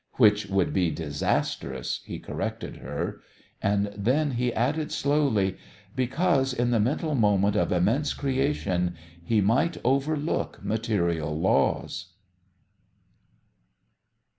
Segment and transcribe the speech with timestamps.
[0.13, 3.21] "Which would be disastrous," he corrected her.
[3.61, 5.57] And then he added slowly:
[5.95, 12.13] "Because in the mental moment of immense creation he might overlook material laws."